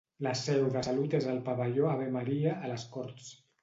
[0.27, 3.35] La seu de Salut és al pavelló Ave Maria, a les Corts.